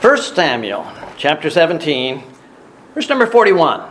[0.00, 2.22] 1 Samuel chapter 17,
[2.94, 3.90] verse number 41.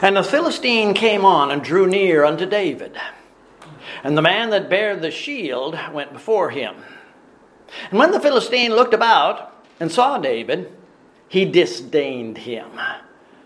[0.00, 2.96] And the Philistine came on and drew near unto David.
[4.02, 6.76] And the man that bare the shield went before him.
[7.90, 10.72] And when the Philistine looked about and saw David,
[11.28, 12.70] he disdained him,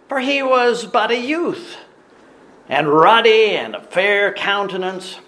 [0.09, 1.79] for he was but a youth,
[2.69, 5.19] and ruddy and of fair countenance.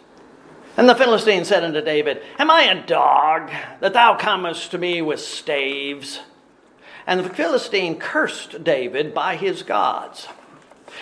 [0.77, 3.51] And the Philistine said unto David, Am I a dog
[3.81, 6.21] that thou comest to me with staves?
[7.07, 10.29] And the Philistine cursed David by his gods.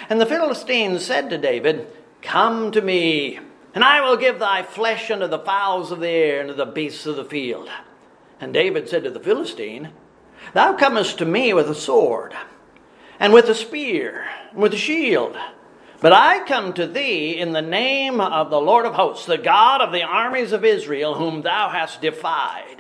[0.09, 1.89] And the Philistine said to David,
[2.23, 3.41] Come to me,
[3.75, 6.67] and I will give thy flesh unto the fowls of the air and to the
[6.67, 7.69] beasts of the field.
[8.41, 9.91] And David said to the Philistine,
[10.53, 12.35] Thou comest to me with a sword,
[13.19, 15.37] and with a spear, and with a shield.
[16.05, 19.81] But I come to thee in the name of the Lord of hosts, the God
[19.81, 22.77] of the armies of Israel, whom thou hast defied.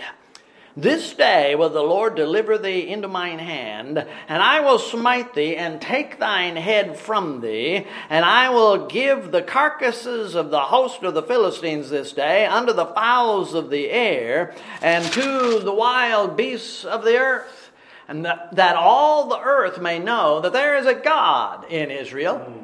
[0.77, 5.57] This day will the Lord deliver thee into mine hand, and I will smite thee
[5.57, 11.03] and take thine head from thee, and I will give the carcasses of the host
[11.03, 16.37] of the Philistines this day unto the fowls of the air, and to the wild
[16.37, 17.71] beasts of the earth,
[18.07, 22.64] and that, that all the earth may know that there is a God in Israel.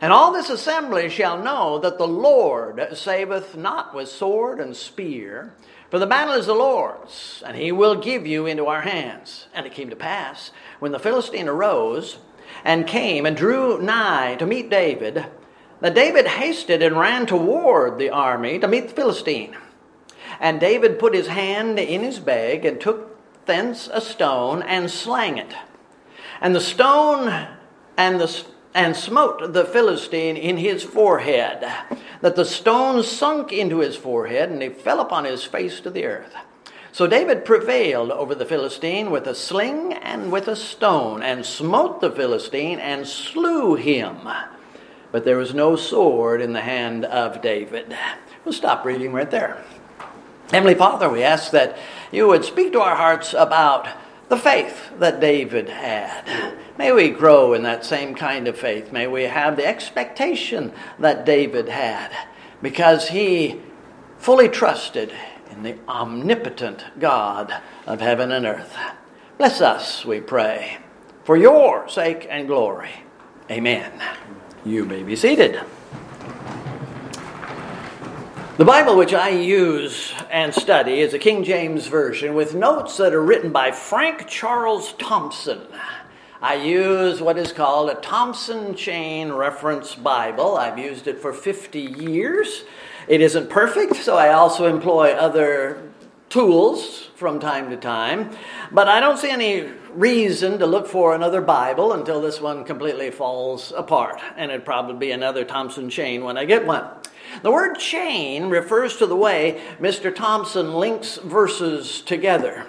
[0.00, 5.54] And all this assembly shall know that the Lord saveth not with sword and spear,
[5.90, 9.46] for the battle is the Lord's, and he will give you into our hands.
[9.54, 12.18] And it came to pass, when the Philistine arose
[12.64, 15.26] and came and drew nigh to meet David,
[15.80, 19.56] that David hasted and ran toward the army to meet the Philistine.
[20.40, 25.38] And David put his hand in his bag and took thence a stone and slang
[25.38, 25.54] it.
[26.40, 27.48] And the stone
[27.96, 28.44] and the
[28.76, 31.66] and smote the Philistine in his forehead,
[32.20, 36.04] that the stone sunk into his forehead, and he fell upon his face to the
[36.04, 36.34] earth.
[36.92, 42.02] So David prevailed over the Philistine with a sling and with a stone, and smote
[42.02, 44.28] the Philistine and slew him.
[45.10, 47.96] But there was no sword in the hand of David.
[48.44, 49.64] We'll stop reading right there.
[50.50, 51.78] Heavenly Father, we ask that
[52.12, 53.88] you would speak to our hearts about
[54.28, 56.56] the faith that David had.
[56.78, 58.92] May we grow in that same kind of faith.
[58.92, 62.10] May we have the expectation that David had
[62.60, 63.60] because he
[64.18, 65.12] fully trusted
[65.50, 67.54] in the omnipotent God
[67.86, 68.76] of heaven and earth.
[69.38, 70.78] Bless us, we pray,
[71.24, 72.90] for your sake and glory.
[73.50, 73.92] Amen.
[74.64, 75.60] You may be seated.
[78.56, 83.12] The Bible which I use and study is a King James Version with notes that
[83.12, 85.60] are written by Frank Charles Thompson.
[86.40, 90.56] I use what is called a Thompson Chain Reference Bible.
[90.56, 92.64] I've used it for 50 years.
[93.08, 95.90] It isn't perfect, so I also employ other
[96.30, 98.30] tools from time to time.
[98.72, 103.10] But I don't see any reason to look for another Bible until this one completely
[103.10, 104.18] falls apart.
[104.34, 106.86] And it'd probably be another Thompson chain when I get one.
[107.42, 110.14] The word chain refers to the way Mr.
[110.14, 112.66] Thompson links verses together.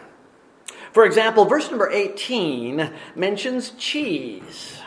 [0.92, 4.80] For example, verse number 18 mentions cheese.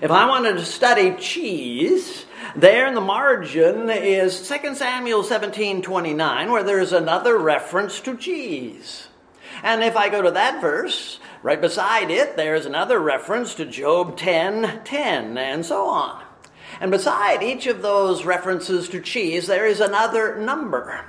[0.00, 6.52] If I wanted to study cheese, there in the margin is 2 Samuel 17 29,
[6.52, 9.08] where there's another reference to cheese.
[9.62, 14.16] And if I go to that verse, right beside it, there's another reference to Job
[14.16, 16.22] 10 10, and so on.
[16.80, 21.04] And beside each of those references to cheese, there is another number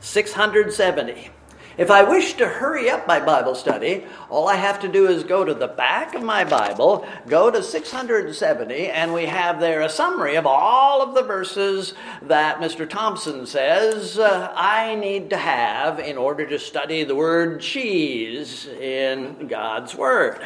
[0.00, 1.30] 670.
[1.76, 5.24] If I wish to hurry up my Bible study, all I have to do is
[5.24, 9.88] go to the back of my Bible, go to 670, and we have there a
[9.88, 12.88] summary of all of the verses that Mr.
[12.88, 19.48] Thompson says uh, I need to have in order to study the word cheese in
[19.48, 20.40] God's Word.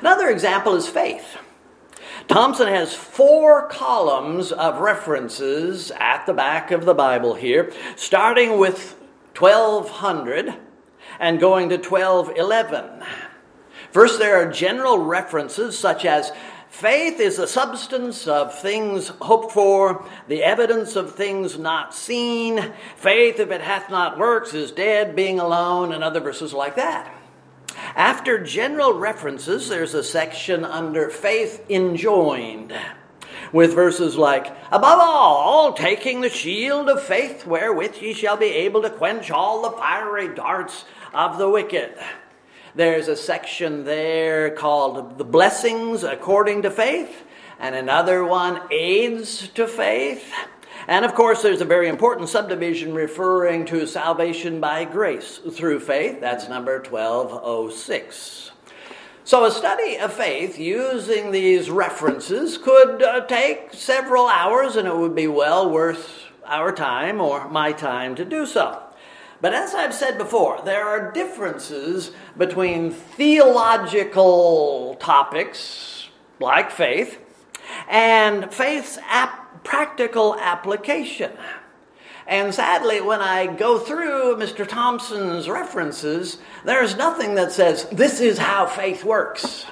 [0.00, 1.38] Another example is faith.
[2.28, 9.00] Thompson has four columns of references at the back of the Bible here, starting with
[9.34, 10.54] 1200
[11.18, 13.02] and going to 1211.
[13.92, 16.30] First, there are general references such as
[16.68, 22.74] faith is the substance of things hoped for, the evidence of things not seen.
[22.96, 27.17] Faith, if it hath not works, is dead, being alone, and other verses like that.
[27.94, 32.72] After general references, there's a section under faith enjoined
[33.52, 38.82] with verses like, Above all, taking the shield of faith wherewith ye shall be able
[38.82, 40.84] to quench all the fiery darts
[41.14, 41.94] of the wicked.
[42.74, 47.24] There's a section there called the blessings according to faith,
[47.58, 50.32] and another one aids to faith.
[50.88, 56.18] And of course, there's a very important subdivision referring to salvation by grace through faith.
[56.18, 58.50] That's number 1206.
[59.24, 64.96] So, a study of faith using these references could uh, take several hours, and it
[64.96, 68.82] would be well worth our time or my time to do so.
[69.42, 74.16] But as I've said before, there are differences between theological
[74.98, 76.08] topics
[76.40, 77.18] like faith
[77.88, 81.30] and faith's ap- practical application.
[82.26, 84.66] And sadly, when I go through Mr.
[84.66, 89.66] Thompson's references, there's nothing that says, this is how faith works.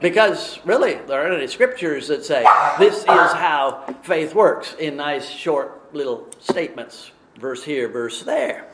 [0.00, 2.44] Because really, there aren't any scriptures that say,
[2.80, 8.68] this is how faith works in nice, short little statements, verse here, verse there.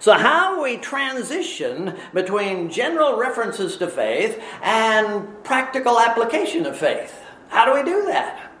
[0.00, 7.14] So, how we transition between general references to faith and practical application of faith?
[7.48, 8.51] How do we do that?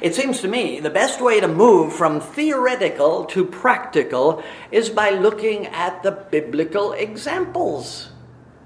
[0.00, 5.10] It seems to me the best way to move from theoretical to practical is by
[5.10, 8.10] looking at the biblical examples.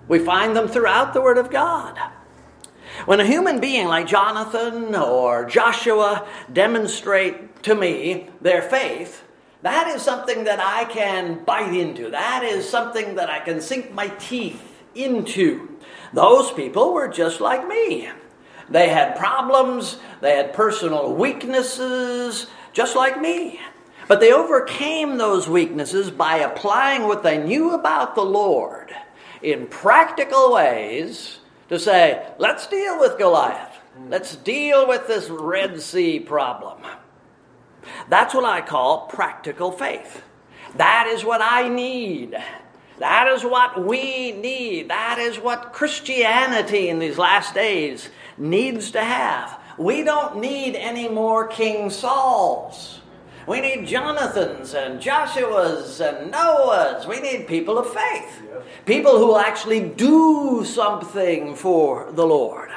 [0.06, 1.98] We find them throughout the Word of God.
[3.06, 9.24] When a human being like Jonathan or Joshua demonstrate to me their faith,
[9.62, 12.10] that is something that I can bite into.
[12.10, 14.62] That is something that I can sink my teeth
[14.94, 15.78] into.
[16.12, 18.08] Those people were just like me.
[18.68, 23.60] They had problems, they had personal weaknesses, just like me.
[24.08, 28.94] But they overcame those weaknesses by applying what they knew about the Lord
[29.42, 31.38] in practical ways
[31.68, 33.78] to say, let's deal with Goliath.
[34.08, 36.82] Let's deal with this Red Sea problem.
[38.08, 40.22] That's what I call practical faith.
[40.76, 42.36] That is what I need.
[42.98, 44.88] That is what we need.
[44.88, 49.60] That is what Christianity in these last days needs to have.
[49.78, 53.00] We don't need any more King Sauls.
[53.46, 57.06] We need Jonathans and Joshuas and Noahs.
[57.06, 58.42] We need people of faith.
[58.86, 62.70] People who will actually do something for the Lord.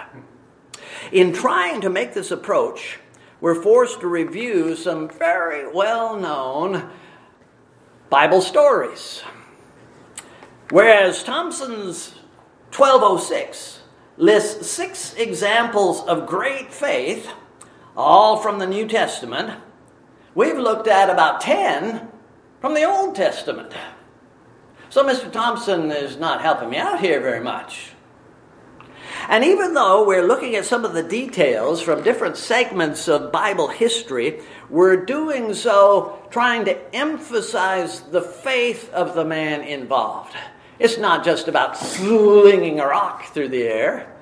[1.11, 2.99] In trying to make this approach,
[3.39, 6.89] we're forced to review some very well known
[8.09, 9.21] Bible stories.
[10.69, 12.15] Whereas Thompson's
[12.75, 13.76] 1206
[14.17, 17.29] lists six examples of great faith,
[17.95, 19.59] all from the New Testament,
[20.35, 22.07] we've looked at about 10
[22.59, 23.73] from the Old Testament.
[24.89, 25.31] So Mr.
[25.31, 27.91] Thompson is not helping me out here very much.
[29.29, 33.67] And even though we're looking at some of the details from different segments of Bible
[33.67, 40.35] history, we're doing so trying to emphasize the faith of the man involved.
[40.79, 44.13] It's not just about slinging a rock through the air.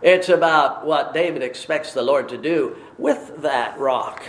[0.00, 4.22] It's about what David expects the Lord to do with that rock.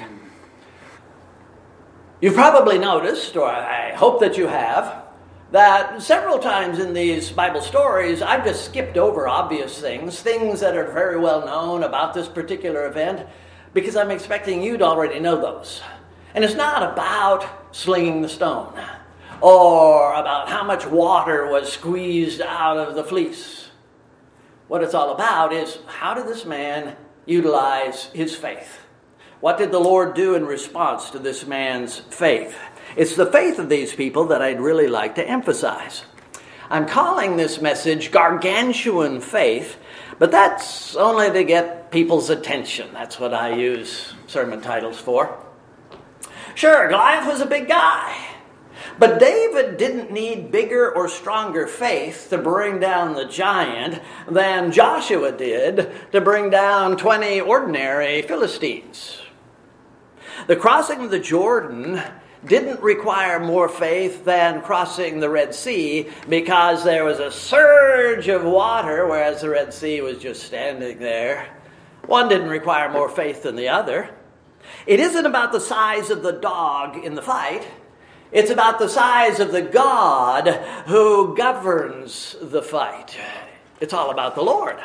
[2.21, 5.03] You've probably noticed, or I hope that you have,
[5.51, 10.75] that several times in these Bible stories, I've just skipped over obvious things, things that
[10.75, 13.27] are very well known about this particular event,
[13.73, 15.81] because I'm expecting you to already know those.
[16.33, 18.73] And it's not about slinging the stone
[19.41, 23.69] or about how much water was squeezed out of the fleece.
[24.67, 26.95] What it's all about is how did this man
[27.25, 28.79] utilize his faith?
[29.41, 32.55] What did the Lord do in response to this man's faith?
[32.95, 36.05] It's the faith of these people that I'd really like to emphasize.
[36.69, 39.77] I'm calling this message gargantuan faith,
[40.17, 42.89] but that's only to get people's attention.
[42.91, 45.37] That's what I use sermon titles for.
[46.55, 48.34] Sure, Goliath was a big guy.
[48.97, 55.31] But David didn't need bigger or stronger faith to bring down the giant than Joshua
[55.31, 59.21] did to bring down 20 ordinary Philistines.
[60.47, 62.01] The crossing of the Jordan
[62.45, 68.43] didn't require more faith than crossing the Red Sea because there was a surge of
[68.43, 71.47] water, whereas the Red Sea was just standing there.
[72.05, 74.11] One didn't require more faith than the other.
[74.85, 77.67] It isn't about the size of the dog in the fight.
[78.35, 80.49] It's about the size of the God
[80.87, 83.17] who governs the fight.
[83.79, 84.77] It's all about the Lord.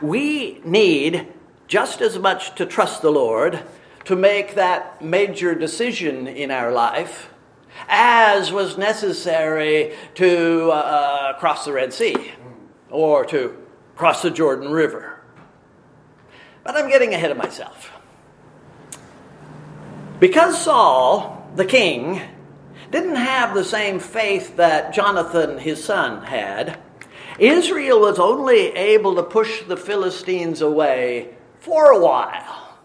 [0.00, 1.28] We need
[1.68, 3.62] just as much to trust the Lord
[4.06, 7.28] to make that major decision in our life
[7.90, 12.32] as was necessary to uh, cross the Red Sea
[12.88, 13.54] or to
[13.96, 15.20] cross the Jordan River.
[16.64, 17.92] But I'm getting ahead of myself.
[20.18, 22.20] Because Saul, the king,
[22.90, 26.78] didn't have the same faith that Jonathan, his son, had,
[27.38, 32.76] Israel was only able to push the Philistines away for a while.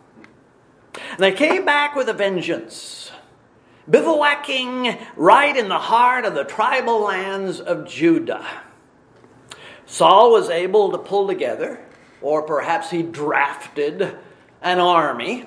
[1.12, 3.12] And They came back with a vengeance,
[3.89, 8.45] bivouacking right in the heart of the tribal lands of Judah.
[9.86, 11.79] Saul was able to pull together,
[12.22, 14.17] or perhaps he drafted
[14.62, 15.45] an army,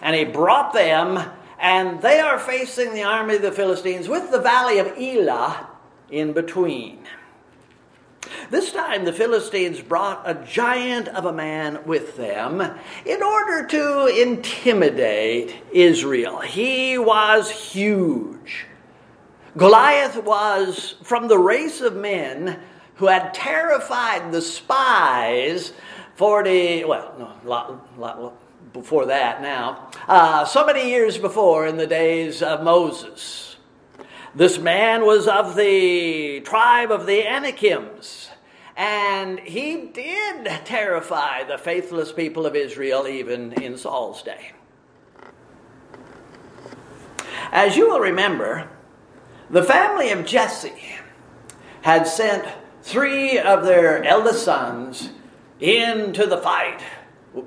[0.00, 4.40] and he brought them, and they are facing the army of the Philistines with the
[4.40, 5.68] valley of Elah
[6.10, 7.06] in between.
[8.50, 12.60] This time the Philistines brought a giant of a man with them
[13.04, 16.40] in order to intimidate Israel.
[16.40, 18.66] He was huge.
[19.56, 22.60] Goliath was from the race of men
[22.96, 25.72] who had terrified the spies
[26.16, 28.34] 40, well, no, lot, lot
[28.76, 33.56] before that now, uh, so many years before in the days of Moses.
[34.34, 38.28] This man was of the tribe of the Anakims,
[38.76, 44.52] and he did terrify the faithless people of Israel even in Saul's day.
[47.50, 48.68] As you will remember,
[49.48, 50.96] the family of Jesse
[51.80, 52.44] had sent
[52.82, 55.10] three of their eldest sons
[55.60, 56.82] into the fight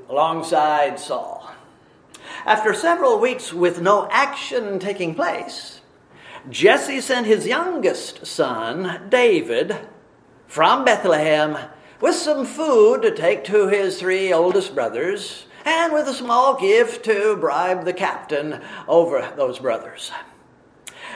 [0.09, 1.51] alongside Saul.
[2.45, 5.81] After several weeks with no action taking place,
[6.49, 9.75] Jesse sent his youngest son, David,
[10.47, 11.57] from Bethlehem
[12.01, 17.03] with some food to take to his three oldest brothers and with a small gift
[17.05, 20.11] to bribe the captain over those brothers.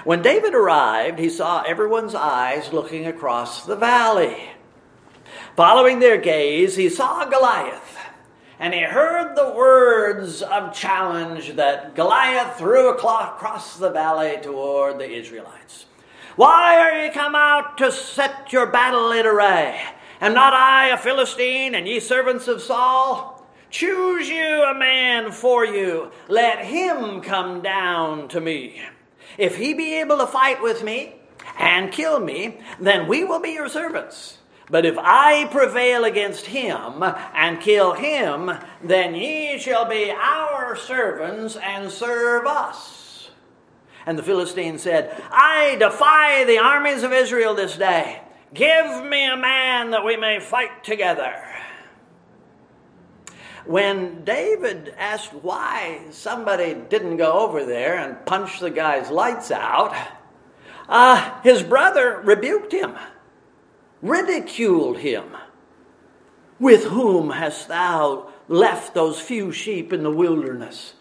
[0.04, 4.50] When David arrived, he saw everyone's eyes looking across the valley.
[5.56, 7.98] Following their gaze, he saw Goliath,
[8.64, 15.12] and he heard the words of challenge that Goliath threw across the valley toward the
[15.12, 15.86] Israelites.
[16.38, 19.82] Why are ye come out to set your battle in array?
[20.22, 23.46] Am not I a Philistine, and ye servants of Saul?
[23.70, 28.82] Choose you a man for you, let him come down to me.
[29.38, 31.16] If he be able to fight with me
[31.60, 34.38] and kill me, then we will be your servants.
[34.70, 37.04] But if I prevail against him
[37.34, 38.52] and kill him,
[38.82, 43.30] then ye shall be our servants and serve us.
[44.06, 48.22] And the Philistine said, I defy the armies of Israel this day.
[48.54, 51.34] Give me a man that we may fight together.
[53.66, 59.96] When David asked why somebody didn't go over there and punch the guy's lights out,
[60.90, 62.96] uh, his brother rebuked him
[64.04, 65.24] ridiculed him.
[66.60, 70.94] With whom hast thou left those few sheep in the wilderness?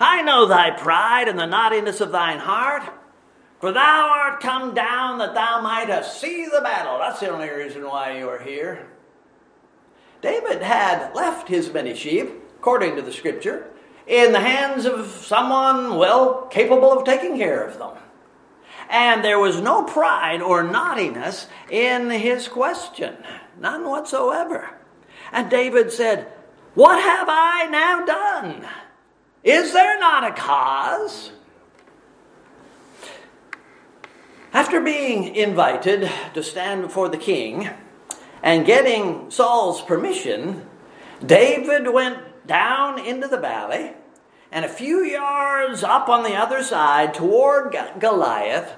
[0.00, 2.82] I know thy pride and the naughtiness of thine heart.
[3.60, 6.98] For thou art come down that thou mightest see the battle.
[6.98, 8.86] That's the only reason why you are here.
[10.20, 13.70] David had left his many sheep, according to the scripture,
[14.06, 17.96] in the hands of someone well capable of taking care of them.
[18.88, 23.16] And there was no pride or naughtiness in his question,
[23.58, 24.70] none whatsoever.
[25.32, 26.32] And David said,
[26.74, 28.68] What have I now done?
[29.42, 31.32] Is there not a cause?
[34.52, 37.68] After being invited to stand before the king
[38.42, 40.66] and getting Saul's permission,
[41.24, 43.92] David went down into the valley
[44.56, 48.74] and a few yards up on the other side toward Goliath,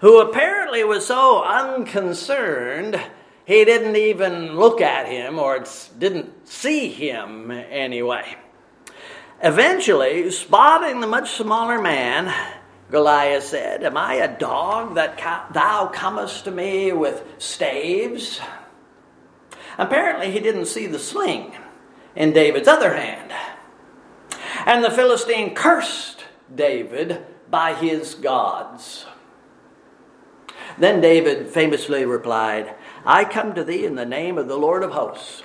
[0.00, 3.00] who apparently was so unconcerned
[3.46, 5.64] he didn't even look at him or
[5.98, 8.36] didn't see him anyway.
[9.42, 12.30] Eventually, spotting the much smaller man,
[12.90, 15.16] Goliath said, Am I a dog that
[15.54, 18.42] thou comest to me with staves?
[19.78, 21.54] Apparently, he didn't see the sling
[22.14, 23.32] in David's other hand.
[24.66, 29.06] And the Philistine cursed David by his gods.
[30.78, 34.92] Then David famously replied, I come to thee in the name of the Lord of
[34.92, 35.42] hosts.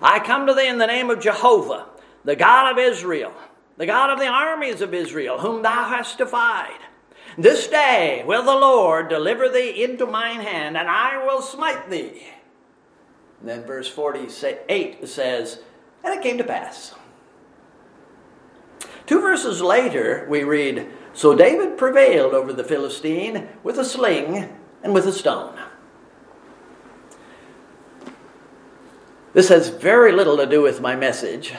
[0.00, 1.86] I come to thee in the name of Jehovah,
[2.24, 3.32] the God of Israel,
[3.76, 6.78] the God of the armies of Israel, whom thou hast defied.
[7.36, 12.26] This day will the Lord deliver thee into mine hand, and I will smite thee.
[13.40, 15.60] And then verse 48 says,
[16.04, 16.94] And it came to pass
[19.10, 24.94] Two verses later, we read So David prevailed over the Philistine with a sling and
[24.94, 25.58] with a stone.
[29.32, 31.54] This has very little to do with my message,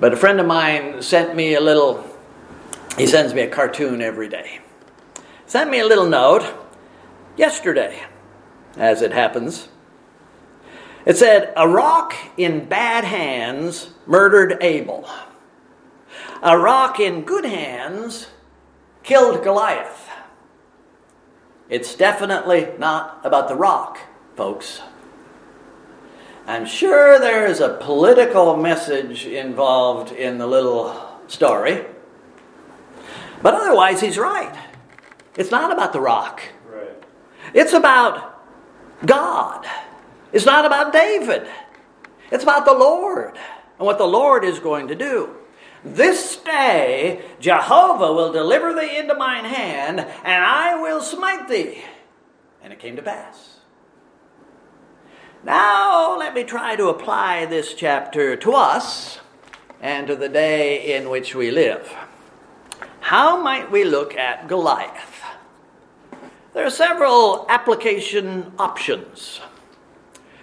[0.00, 2.02] but a friend of mine sent me a little,
[2.96, 4.60] he sends me a cartoon every day.
[5.44, 6.54] Sent me a little note
[7.36, 8.02] yesterday,
[8.78, 9.68] as it happens.
[11.04, 15.06] It said, A rock in bad hands murdered Abel.
[16.46, 18.28] A rock in good hands
[19.02, 20.08] killed Goliath.
[21.68, 23.98] It's definitely not about the rock,
[24.36, 24.80] folks.
[26.46, 31.84] I'm sure there is a political message involved in the little story.
[33.42, 34.56] But otherwise, he's right.
[35.36, 36.42] It's not about the rock.
[36.72, 37.02] Right.
[37.54, 38.40] It's about
[39.04, 39.66] God.
[40.32, 41.48] It's not about David.
[42.30, 43.36] It's about the Lord
[43.80, 45.35] and what the Lord is going to do.
[45.94, 51.84] This day Jehovah will deliver thee into mine hand, and I will smite thee.
[52.60, 53.60] And it came to pass.
[55.44, 59.20] Now, let me try to apply this chapter to us
[59.80, 61.94] and to the day in which we live.
[62.98, 65.22] How might we look at Goliath?
[66.52, 69.40] There are several application options.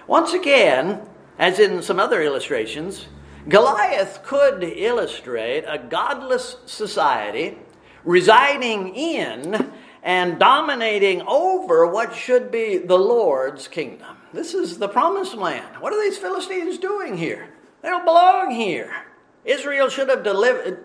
[0.07, 1.01] Once again,
[1.37, 3.07] as in some other illustrations,
[3.47, 7.57] Goliath could illustrate a godless society
[8.05, 9.71] residing in
[10.01, 14.17] and dominating over what should be the Lord's kingdom.
[14.33, 15.81] This is the promised land.
[15.81, 17.49] What are these Philistines doing here?
[17.81, 18.93] They don't belong here.
[19.45, 20.83] Israel should have delivered,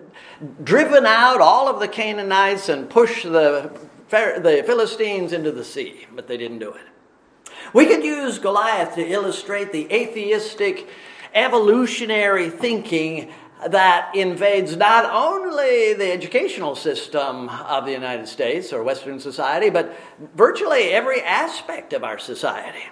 [0.64, 3.70] driven out all of the Canaanites and pushed the,
[4.10, 6.82] the Philistines into the sea, but they didn't do it.
[7.72, 10.88] We could use Goliath to illustrate the atheistic
[11.34, 13.32] evolutionary thinking
[13.66, 19.96] that invades not only the educational system of the United States or Western society, but
[20.34, 22.84] virtually every aspect of our society.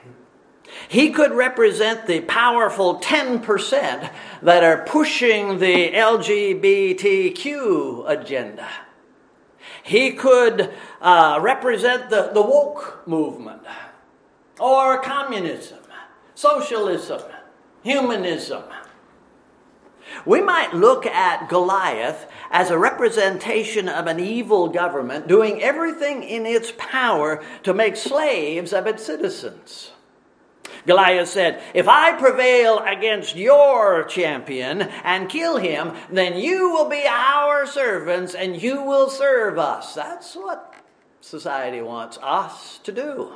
[0.88, 4.11] He could represent the powerful 10%
[4.43, 8.69] that are pushing the LGBTQ agenda.
[9.83, 13.62] He could uh, represent the, the woke movement,
[14.59, 15.78] or communism,
[16.35, 17.23] socialism,
[17.87, 18.64] humanism.
[20.25, 26.47] We might look at Goliath as a representation of an evil government doing everything in
[26.47, 29.93] its power to make slaves of its citizens.
[30.85, 37.05] Goliath said, If I prevail against your champion and kill him, then you will be
[37.09, 39.94] our servants and you will serve us.
[39.94, 40.75] That's what
[41.20, 43.33] society wants us to do.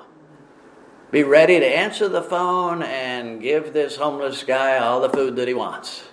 [1.11, 5.49] Be ready to answer the phone and give this homeless guy all the food that
[5.49, 6.05] he wants.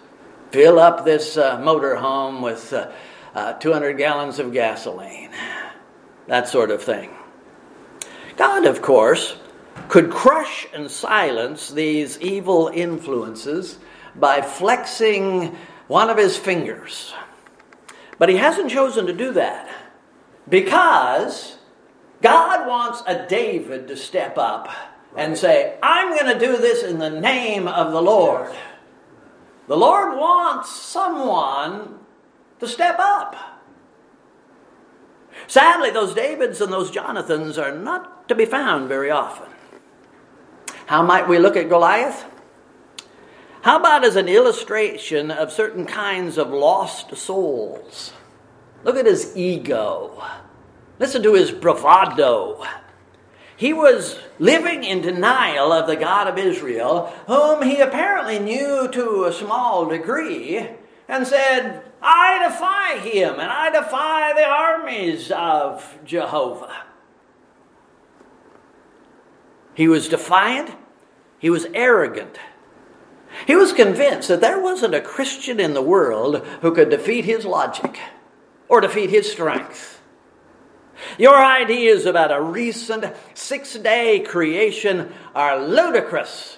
[0.50, 2.90] Fill up this uh, motor home with uh,
[3.36, 5.30] uh, 200 gallons of gasoline.
[6.26, 7.12] That sort of thing.
[8.38, 9.38] God, of course,
[9.88, 13.78] could crush and silence these evil influences
[14.16, 15.56] by flexing
[15.88, 17.14] one of his fingers.
[18.18, 19.70] But he hasn't chosen to do that
[20.50, 21.57] because
[22.22, 24.70] God wants a David to step up
[25.16, 28.54] and say, I'm going to do this in the name of the Lord.
[29.68, 32.00] The Lord wants someone
[32.60, 33.36] to step up.
[35.48, 39.48] Sadly, those Davids and those Jonathans are not to be found very often.
[40.88, 42.26] How might we look at Goliath?
[43.62, 48.14] How about as an illustration of certain kinds of lost souls?
[48.84, 50.24] Look at his ego.
[51.00, 52.64] Listen to his bravado.
[53.56, 59.26] He was living in denial of the God of Israel, whom he apparently knew to
[59.26, 60.68] a small degree,
[61.08, 66.84] and said, I defy him and I defy the armies of Jehovah.
[69.74, 70.72] He was defiant.
[71.40, 72.40] He was arrogant.
[73.46, 77.46] He was convinced that there wasn't a Christian in the world who could defeat his
[77.46, 78.00] logic
[78.68, 79.97] or defeat his strength.
[81.18, 86.58] Your ideas about a recent six day creation are ludicrous.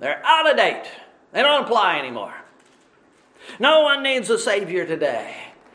[0.00, 0.84] They're out of date.
[1.32, 2.34] They don't apply anymore.
[3.58, 5.34] No one needs a Savior today.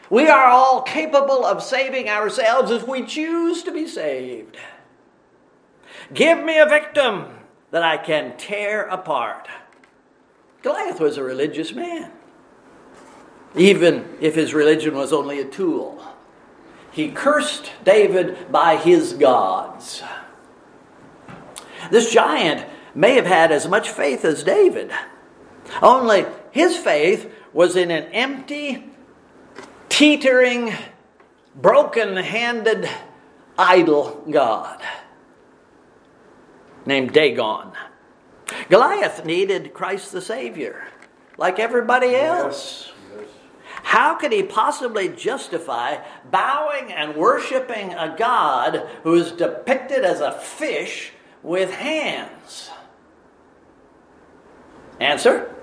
[0.10, 4.58] We are all capable of saving ourselves if we choose to be saved.
[6.14, 7.26] Give me a victim
[7.72, 9.48] that I can tear apart.
[10.62, 12.12] Goliath was a religious man,
[13.56, 16.13] even if his religion was only a tool.
[16.94, 20.04] He cursed David by his gods.
[21.90, 24.92] This giant may have had as much faith as David,
[25.82, 28.92] only his faith was in an empty,
[29.90, 30.74] teetering,
[31.56, 32.88] broken handed
[33.58, 34.80] idol God
[36.86, 37.72] named Dagon.
[38.70, 40.88] Goliath needed Christ the Savior,
[41.38, 42.93] like everybody else.
[43.84, 45.98] How could he possibly justify
[46.32, 51.12] bowing and worshiping a God who is depicted as a fish
[51.44, 52.72] with hands?
[55.00, 55.54] Answer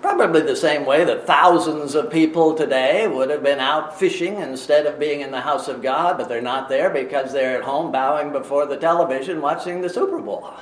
[0.00, 4.86] Probably the same way that thousands of people today would have been out fishing instead
[4.86, 7.90] of being in the house of God, but they're not there because they're at home
[7.90, 10.54] bowing before the television watching the Super Bowl.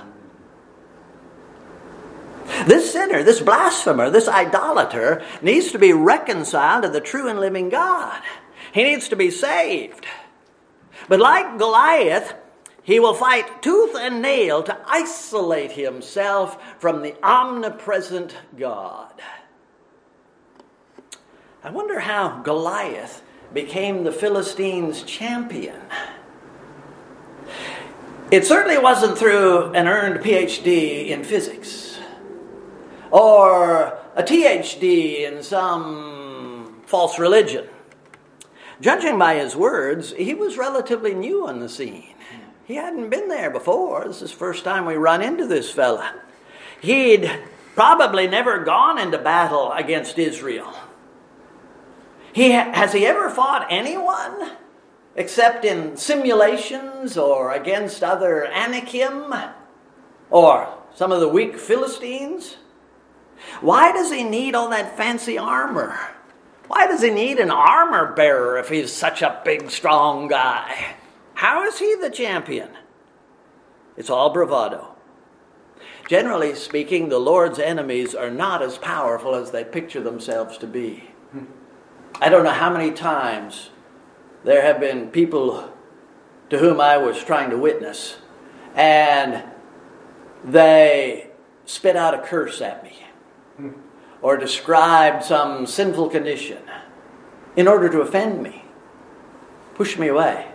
[2.66, 7.68] This sinner, this blasphemer, this idolater needs to be reconciled to the true and living
[7.68, 8.22] God.
[8.72, 10.06] He needs to be saved.
[11.08, 12.34] But like Goliath,
[12.82, 19.12] he will fight tooth and nail to isolate himself from the omnipresent God.
[21.64, 25.80] I wonder how Goliath became the Philistines' champion.
[28.30, 31.85] It certainly wasn't through an earned PhD in physics
[33.10, 37.66] or a THD in some false religion.
[38.80, 42.14] Judging by his words, he was relatively new on the scene.
[42.64, 44.04] He hadn't been there before.
[44.06, 46.14] This is the first time we run into this fella.
[46.80, 47.30] He'd
[47.74, 50.74] probably never gone into battle against Israel.
[52.32, 54.52] He, has he ever fought anyone
[55.14, 59.32] except in simulations or against other Anakim
[60.28, 62.56] or some of the weak Philistines?
[63.60, 65.98] Why does he need all that fancy armor?
[66.68, 70.96] Why does he need an armor bearer if he's such a big, strong guy?
[71.34, 72.70] How is he the champion?
[73.96, 74.94] It's all bravado.
[76.08, 81.10] Generally speaking, the Lord's enemies are not as powerful as they picture themselves to be.
[82.20, 83.70] I don't know how many times
[84.44, 85.72] there have been people
[86.50, 88.16] to whom I was trying to witness,
[88.74, 89.44] and
[90.44, 91.30] they
[91.64, 93.05] spit out a curse at me
[94.26, 96.58] or describe some sinful condition
[97.54, 98.64] in order to offend me,
[99.76, 100.48] push me away.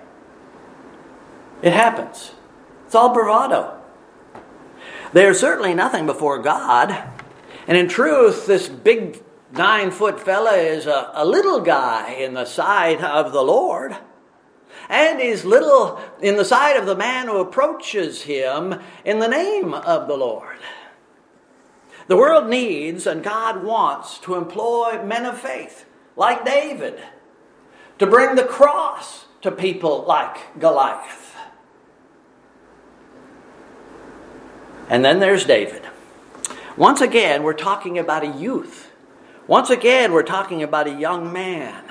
[1.62, 2.34] It happens.
[2.86, 3.80] It's all bravado.
[5.14, 7.02] They are certainly nothing before God.
[7.66, 12.44] And in truth, this big nine foot fella is a, a little guy in the
[12.44, 13.96] sight of the Lord.
[14.90, 19.74] And he's little in the sight of the man who approaches him in the name
[19.74, 20.58] of the Lord.
[22.08, 25.86] The world needs and God wants to employ men of faith
[26.16, 27.00] like David
[28.00, 31.36] to bring the cross to people like Goliath.
[34.90, 35.84] And then there's David.
[36.76, 38.92] Once again, we're talking about a youth.
[39.48, 41.84] Once again, we're talking about a young man.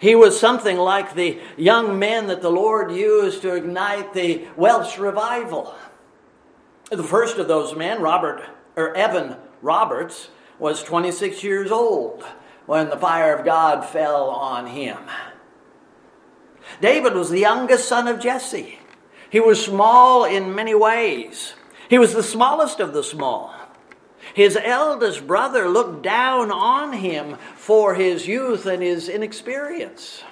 [0.00, 4.98] He was something like the young men that the Lord used to ignite the Welsh
[4.98, 5.74] revival.
[6.90, 8.42] The first of those men, Robert
[8.76, 12.24] or Evan Roberts, was 26 years old
[12.66, 14.98] when the fire of God fell on him.
[16.80, 18.78] David was the youngest son of Jesse.
[19.30, 21.54] He was small in many ways.
[21.88, 23.54] He was the smallest of the small.
[24.34, 30.22] His eldest brother looked down on him for his youth and his inexperience.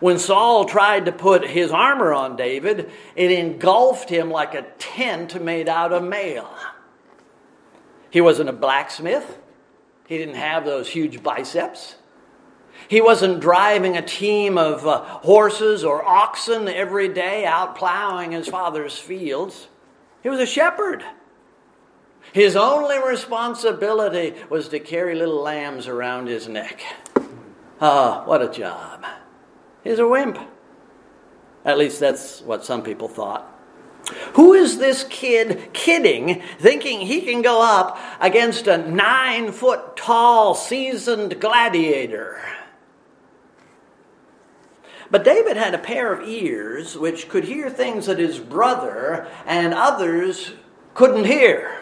[0.00, 5.40] When Saul tried to put his armor on David, it engulfed him like a tent
[5.42, 6.48] made out of mail.
[8.14, 9.40] He wasn't a blacksmith.
[10.06, 11.96] He didn't have those huge biceps.
[12.86, 18.46] He wasn't driving a team of uh, horses or oxen every day out plowing his
[18.46, 19.66] father's fields.
[20.22, 21.02] He was a shepherd.
[22.32, 26.82] His only responsibility was to carry little lambs around his neck.
[27.80, 29.04] Ah, what a job.
[29.82, 30.38] He's a wimp.
[31.64, 33.53] At least that's what some people thought.
[34.34, 40.54] Who is this kid kidding, thinking he can go up against a nine foot tall,
[40.54, 42.40] seasoned gladiator?
[45.10, 49.72] But David had a pair of ears which could hear things that his brother and
[49.72, 50.52] others
[50.94, 51.80] couldn't hear.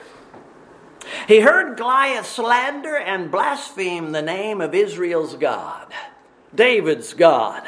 [1.27, 5.93] He heard Goliath slander and blaspheme the name of Israel's God,
[6.55, 7.62] David's God.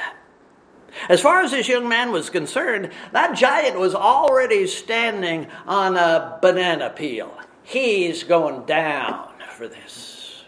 [1.09, 6.39] As far as this young man was concerned, that giant was already standing on a
[6.41, 7.37] banana peel.
[7.63, 10.45] He's going down for this.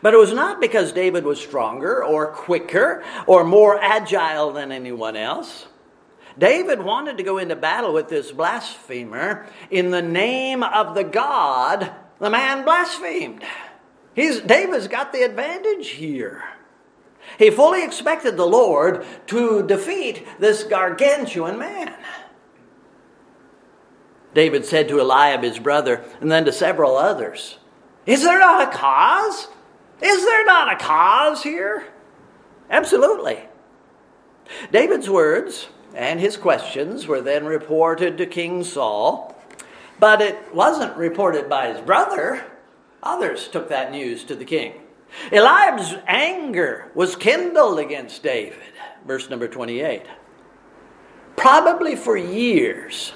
[0.00, 5.16] But it was not because David was stronger or quicker or more agile than anyone
[5.16, 5.66] else.
[6.38, 11.92] David wanted to go into battle with this blasphemer in the name of the God
[12.22, 13.42] the man blasphemed.
[14.14, 16.44] He's, David's got the advantage here.
[17.42, 21.92] He fully expected the Lord to defeat this gargantuan man.
[24.32, 27.58] David said to Eliab, his brother, and then to several others,
[28.06, 29.48] Is there not a cause?
[30.00, 31.88] Is there not a cause here?
[32.70, 33.40] Absolutely.
[34.70, 39.36] David's words and his questions were then reported to King Saul,
[39.98, 42.44] but it wasn't reported by his brother.
[43.02, 44.81] others took that news to the king.
[45.30, 48.58] Eliab's anger was kindled against David.
[49.06, 50.02] Verse number 28.
[51.36, 53.12] Probably for years,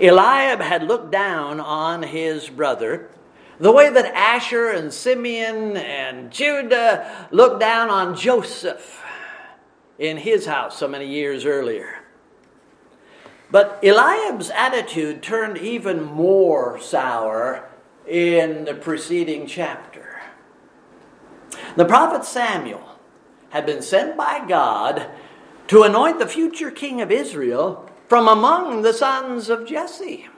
[0.00, 3.10] Eliab had looked down on his brother
[3.58, 9.02] the way that Asher and Simeon and Judah looked down on Joseph
[9.98, 12.00] in his house so many years earlier.
[13.50, 17.68] But Eliab's attitude turned even more sour
[18.06, 20.05] in the preceding chapter.
[21.76, 22.82] The prophet Samuel
[23.50, 25.08] had been sent by God
[25.68, 30.28] to anoint the future king of Israel from among the sons of Jesse.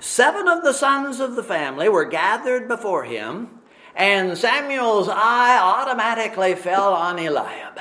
[0.00, 3.60] Seven of the sons of the family were gathered before him,
[3.96, 7.78] and Samuel's eye automatically fell on Eliab.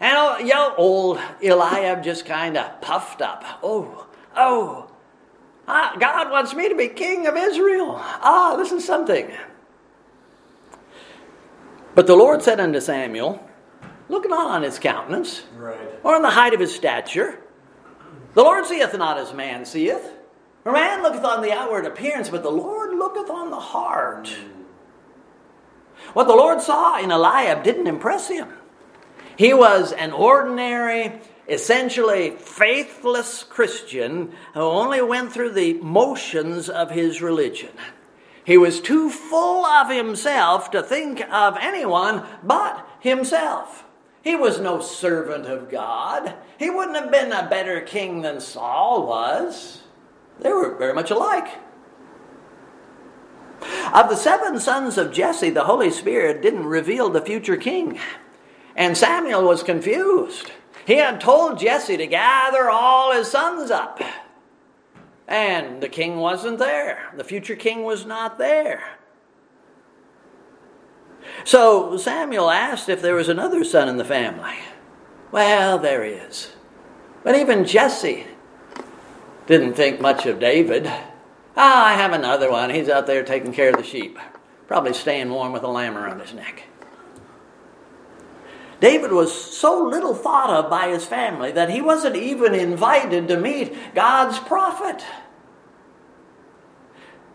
[0.00, 3.44] And oh, you know, old Eliab just kind of puffed up.
[3.64, 4.90] Oh, oh,
[5.66, 7.96] ah, God wants me to be king of Israel.
[7.98, 9.28] Ah, this is something.
[11.94, 13.44] But the Lord said unto Samuel,
[14.08, 15.78] Look not on his countenance, right.
[16.02, 17.40] or on the height of his stature.
[18.34, 20.14] The Lord seeth not as man seeth.
[20.62, 24.28] For man looketh on the outward appearance, but the Lord looketh on the heart.
[24.28, 24.58] Hmm.
[26.12, 28.48] What the Lord saw in Eliab didn't impress him.
[29.36, 37.22] He was an ordinary, essentially faithless Christian who only went through the motions of his
[37.22, 37.70] religion.
[38.48, 43.84] He was too full of himself to think of anyone but himself.
[44.22, 46.32] He was no servant of God.
[46.58, 49.82] He wouldn't have been a better king than Saul was.
[50.40, 51.58] They were very much alike.
[53.92, 58.00] Of the seven sons of Jesse, the Holy Spirit didn't reveal the future king.
[58.74, 60.52] And Samuel was confused.
[60.86, 64.00] He had told Jesse to gather all his sons up.
[65.28, 67.12] And the king wasn't there.
[67.14, 68.82] The future king was not there.
[71.44, 74.56] So Samuel asked if there was another son in the family.
[75.30, 76.52] Well, there is.
[77.22, 78.26] But even Jesse
[79.46, 80.86] didn't think much of David.
[81.56, 82.70] Ah, I have another one.
[82.70, 84.18] He's out there taking care of the sheep,
[84.66, 86.64] probably staying warm with a lamb around his neck.
[88.80, 93.36] David was so little thought of by his family that he wasn't even invited to
[93.38, 95.04] meet God's prophet.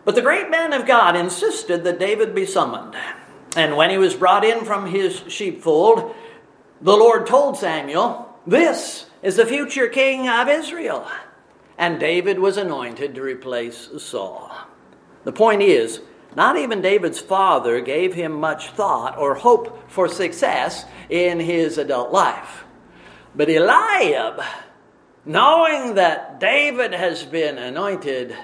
[0.05, 2.95] But the great man of God insisted that David be summoned.
[3.55, 6.15] And when he was brought in from his sheepfold,
[6.81, 11.07] the Lord told Samuel, This is the future king of Israel
[11.77, 14.51] and David was anointed to replace Saul.
[15.23, 16.01] The point is,
[16.35, 22.11] not even David's father gave him much thought or hope for success in his adult
[22.11, 22.63] life.
[23.35, 24.41] But Eliab,
[25.25, 28.35] knowing that David has been anointed,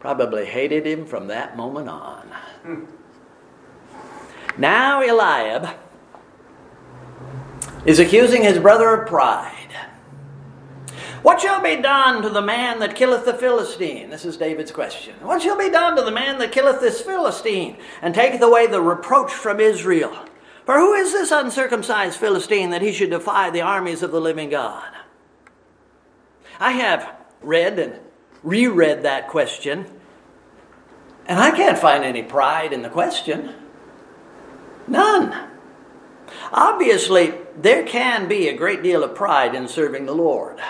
[0.00, 2.86] probably hated him from that moment on.
[4.56, 5.68] Now Eliab
[7.84, 9.52] is accusing his brother of pride.
[11.24, 14.10] What shall be done to the man that killeth the Philistine?
[14.10, 15.14] This is David's question.
[15.22, 18.82] What shall be done to the man that killeth this Philistine and taketh away the
[18.82, 20.14] reproach from Israel?
[20.66, 24.50] For who is this uncircumcised Philistine that he should defy the armies of the living
[24.50, 24.92] God?
[26.60, 28.00] I have read and
[28.42, 29.86] reread that question,
[31.24, 33.54] and I can't find any pride in the question.
[34.86, 35.48] None.
[36.52, 40.60] Obviously, there can be a great deal of pride in serving the Lord.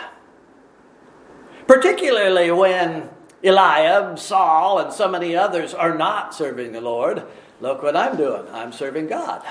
[1.67, 3.09] Particularly when
[3.43, 7.23] Eliab, Saul, and so many others are not serving the Lord.
[7.61, 8.47] Look what I'm doing.
[8.53, 9.43] I'm serving God.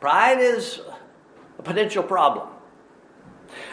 [0.00, 0.80] Pride is
[1.58, 2.48] a potential problem.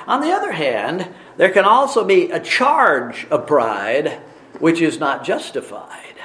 [0.07, 4.21] On the other hand, there can also be a charge of pride
[4.59, 6.15] which is not justified.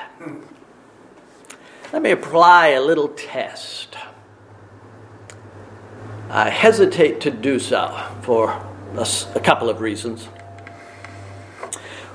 [1.92, 3.96] Let me apply a little test.
[6.28, 8.50] I hesitate to do so for
[8.96, 10.28] a, couple of reasons.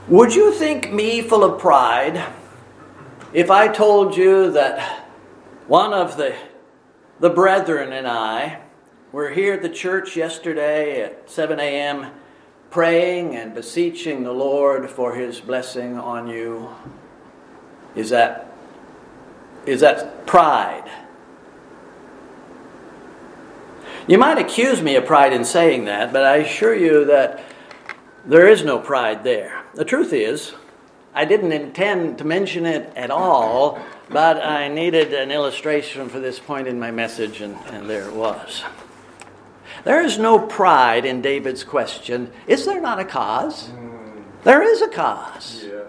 [0.08, 2.24] Would you think me full of pride
[3.34, 5.08] if I told you that
[5.66, 6.36] one of the,
[7.20, 8.60] the brethren and I
[9.12, 12.12] were here at the church yesterday at 7 a.m.
[12.70, 16.70] praying and beseeching the Lord for his blessing on you?
[17.96, 18.54] Is that,
[19.66, 20.88] is that pride?
[24.08, 27.44] You might accuse me of pride in saying that, but I assure you that
[28.24, 29.65] there is no pride there.
[29.76, 30.54] The truth is,
[31.14, 33.78] I didn't intend to mention it at all,
[34.10, 38.14] but I needed an illustration for this point in my message, and, and there it
[38.14, 38.64] was.
[39.84, 42.32] There is no pride in David's question.
[42.48, 43.70] Is there not a cause?
[44.44, 45.66] There is a cause.
[45.66, 45.84] Yeah.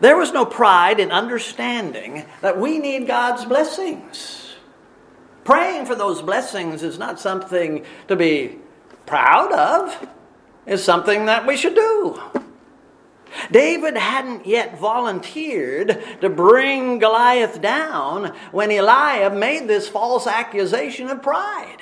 [0.00, 4.54] There was no pride in understanding that we need God's blessings.
[5.44, 8.56] Praying for those blessings is not something to be
[9.04, 10.08] proud of,
[10.66, 12.20] it's something that we should do.
[13.50, 21.22] David hadn't yet volunteered to bring Goliath down when Eliab made this false accusation of
[21.22, 21.78] pride.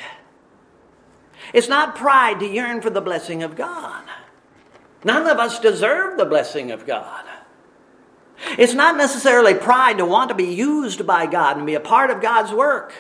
[1.53, 4.05] It's not pride to yearn for the blessing of God.
[5.05, 7.25] None of us deserve the blessing of God.
[8.59, 12.11] It's not necessarily pride to want to be used by God and be a part
[12.11, 12.93] of God's work.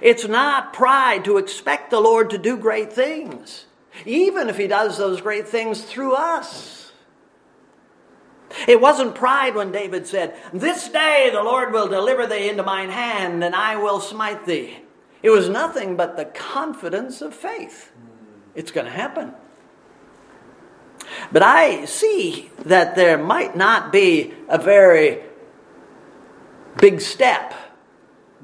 [0.00, 3.66] It's not pride to expect the Lord to do great things,
[4.04, 6.79] even if He does those great things through us.
[8.66, 12.90] It wasn't pride when David said, This day the Lord will deliver thee into mine
[12.90, 14.78] hand, and I will smite thee.
[15.22, 17.92] It was nothing but the confidence of faith.
[18.54, 19.34] It's going to happen.
[21.32, 25.22] But I see that there might not be a very
[26.78, 27.54] big step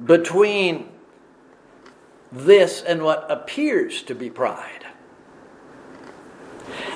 [0.04, 0.88] between
[2.30, 4.85] this and what appears to be pride.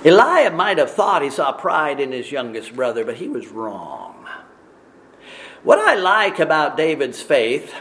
[0.04, 4.26] Eliab might have thought he saw pride in his youngest brother, but he was wrong.
[5.62, 7.74] What I like about David's faith,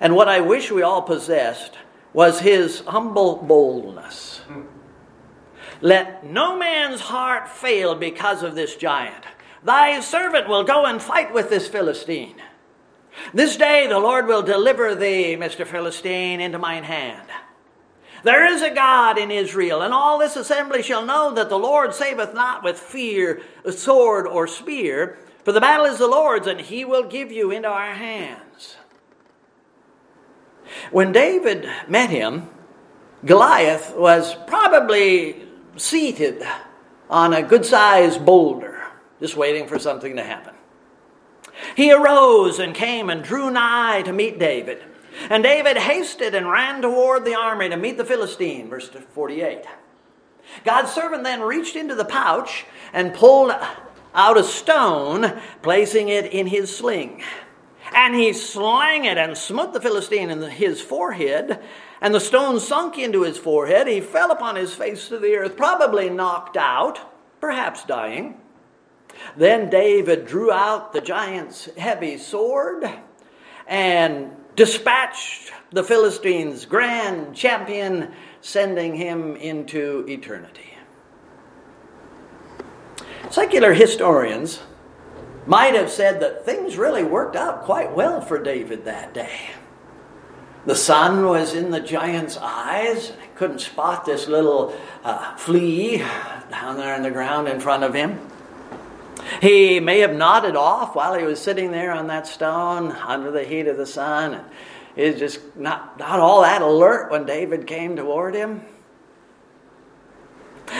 [0.00, 1.76] and what I wish we all possessed,
[2.12, 4.42] was his humble boldness.
[5.80, 9.24] Let no man's heart fail because of this giant.
[9.64, 12.40] Thy servant will go and fight with this Philistine.
[13.34, 15.66] This day the Lord will deliver thee, Mr.
[15.66, 17.28] Philistine, into mine hand.
[18.22, 21.94] There is a God in Israel, and all this assembly shall know that the Lord
[21.94, 26.84] saveth not with fear, sword, or spear, for the battle is the Lord's, and he
[26.84, 28.76] will give you into our hands.
[30.90, 32.48] When David met him,
[33.24, 35.44] Goliath was probably
[35.76, 36.42] seated
[37.10, 38.82] on a good sized boulder,
[39.20, 40.54] just waiting for something to happen.
[41.76, 44.82] He arose and came and drew nigh to meet David.
[45.30, 49.64] And David hasted and ran toward the army to meet the Philistine, verse 48.
[50.64, 53.52] God's servant then reached into the pouch and pulled
[54.14, 57.22] out a stone, placing it in his sling.
[57.94, 61.60] And he slang it and smote the Philistine in his forehead,
[62.00, 63.86] and the stone sunk into his forehead.
[63.86, 67.00] He fell upon his face to the earth, probably knocked out,
[67.40, 68.40] perhaps dying.
[69.36, 72.90] Then David drew out the giant's heavy sword
[73.66, 80.74] and dispatched the Philistines' grand champion, sending him into eternity.
[83.30, 84.60] Secular historians
[85.46, 89.50] might have said that things really worked out quite well for David that day.
[90.66, 93.08] The sun was in the giant's eyes.
[93.08, 95.98] He couldn't spot this little uh, flea
[96.50, 98.20] down there in the ground in front of him.
[99.42, 103.42] He may have nodded off while he was sitting there on that stone under the
[103.42, 104.34] heat of the sun.
[104.34, 104.44] And
[104.94, 108.62] he was just not, not all that alert when David came toward him.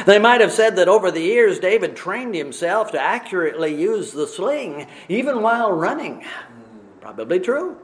[0.06, 4.28] They might have said that over the years David trained himself to accurately use the
[4.28, 6.24] sling even while running.
[7.00, 7.78] Probably true.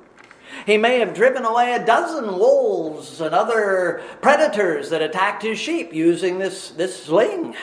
[0.65, 5.93] He may have driven away a dozen wolves and other predators that attacked his sheep
[5.93, 7.57] using this, this sling.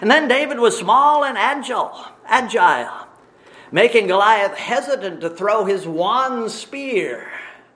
[0.00, 3.08] And then David was small and agile, agile,
[3.70, 7.28] making Goliath hesitant to throw his one spear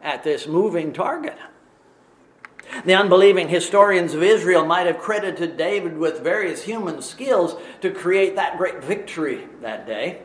[0.03, 1.37] at this moving target.
[2.85, 8.37] The unbelieving historians of Israel might have credited David with various human skills to create
[8.37, 10.23] that great victory that day.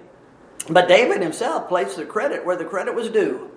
[0.69, 3.52] But David himself placed the credit where the credit was due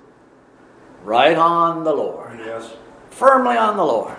[1.02, 2.38] right on the Lord.
[2.38, 2.74] Yes.
[3.10, 4.18] Firmly on the Lord.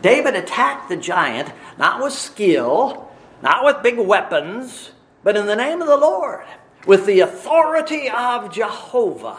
[0.00, 3.07] David attacked the giant not with skill,
[3.42, 6.46] not with big weapons, but in the name of the Lord,
[6.86, 9.38] with the authority of Jehovah.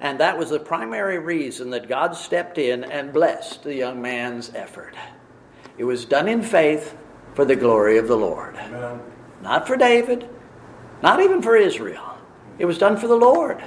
[0.00, 4.52] And that was the primary reason that God stepped in and blessed the young man's
[4.54, 4.94] effort.
[5.78, 6.96] It was done in faith
[7.34, 8.56] for the glory of the Lord.
[8.56, 9.00] Amen.
[9.42, 10.28] Not for David,
[11.02, 12.18] not even for Israel.
[12.58, 13.62] It was done for the Lord,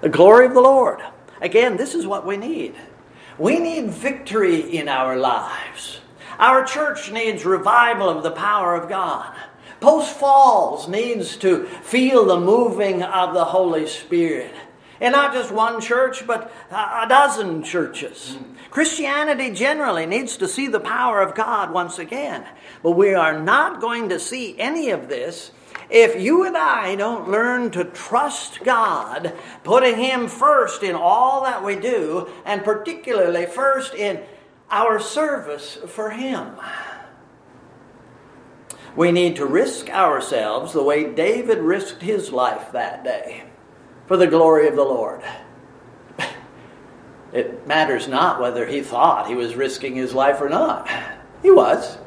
[0.00, 1.02] the glory of the Lord.
[1.40, 2.74] Again, this is what we need.
[3.38, 6.00] We need victory in our lives.
[6.38, 9.34] Our church needs revival of the power of God.
[9.80, 14.54] Post Falls needs to feel the moving of the Holy Spirit.
[15.00, 18.38] And not just one church, but a dozen churches.
[18.70, 22.46] Christianity generally needs to see the power of God once again.
[22.82, 25.52] But we are not going to see any of this
[25.88, 29.32] if you and I don't learn to trust God,
[29.62, 34.20] putting Him first in all that we do, and particularly first in
[34.70, 36.56] our service for Him.
[38.96, 43.44] We need to risk ourselves the way David risked his life that day
[44.06, 45.22] for the glory of the Lord.
[47.32, 50.88] It matters not whether he thought he was risking his life or not.
[51.42, 51.98] He was.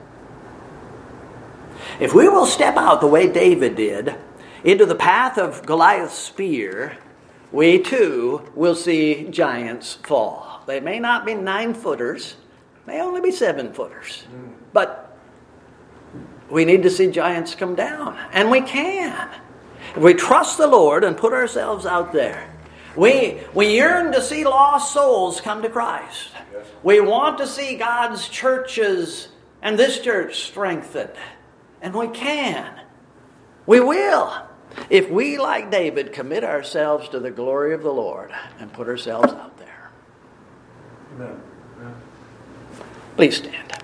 [2.00, 4.16] If we will step out the way David did
[4.64, 6.98] into the path of Goliath's spear,
[7.52, 10.64] we too will see giants fall.
[10.66, 12.36] They may not be nine footers,
[12.90, 14.24] may only be seven footers.
[14.74, 15.16] But
[16.50, 19.30] we need to see giants come down, and we can.
[19.96, 22.52] If we trust the Lord and put ourselves out there,
[22.96, 26.30] we, we yearn to see lost souls come to Christ.
[26.84, 29.30] We want to see God's churches
[29.62, 31.14] and this church strengthened.
[31.82, 32.82] And we can.
[33.66, 34.34] We will.
[34.90, 39.32] If we, like David, commit ourselves to the glory of the Lord and put ourselves
[39.32, 39.92] out there.
[41.16, 41.42] Amen.
[43.16, 43.79] Please stand.